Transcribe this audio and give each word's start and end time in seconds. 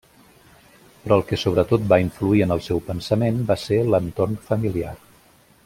Però 1.03 1.17
el 1.19 1.25
que 1.31 1.37
sobretot 1.41 1.85
va 1.93 1.99
influir 2.05 2.41
en 2.45 2.55
el 2.57 2.63
seu 2.69 2.81
pensament 2.89 3.39
va 3.53 3.59
ser 3.65 3.79
l’entorn 3.91 4.41
familiar. 4.49 4.97